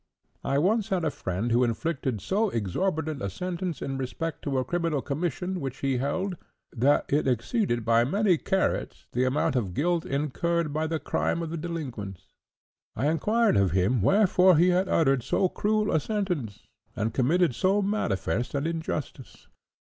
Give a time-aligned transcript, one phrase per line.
[0.43, 4.65] I once had a friend who inflicted so exorbitant a sentence in respect to a
[4.65, 6.37] criminal commission which he held,
[6.75, 11.51] that it exceeded by many carats the amount of guilt incurred by the crime of
[11.51, 12.25] the delinquents.
[12.95, 16.65] I inquired of him wherefore he had uttered so cruel a sentence,
[16.95, 19.49] and committed so manifest an injustice?